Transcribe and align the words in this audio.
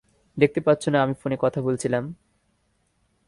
দেখতে 0.37 0.59
পাচ্ছ 0.61 0.83
না 0.89 0.97
আমি 1.03 1.15
ফোনে 1.21 1.37
কথা 1.41 1.59
বলছিলাম? 1.61 2.03